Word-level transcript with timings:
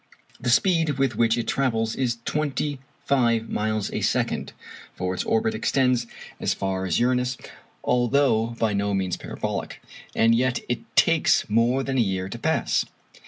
The 0.39 0.49
speed 0.49 0.97
with 0.97 1.15
which 1.15 1.37
it 1.37 1.47
travels 1.47 1.93
is 1.95 2.17
twenty 2.25 2.79
five 3.05 3.51
miles 3.51 3.91
a 3.91 4.01
second, 4.01 4.51
(for 4.95 5.13
its 5.13 5.23
orbit 5.25 5.53
extends 5.53 6.07
as 6.39 6.55
far 6.55 6.87
as 6.87 6.99
Uranus, 6.99 7.37
although 7.83 8.55
by 8.57 8.73
no 8.73 8.95
means 8.95 9.15
parabolic), 9.15 9.79
and 10.15 10.33
yet 10.33 10.59
it 10.67 10.79
takes 10.95 11.47
more 11.51 11.83
than 11.83 11.99
a 11.99 12.01
year 12.01 12.29
to 12.29 12.39
pass. 12.39 12.83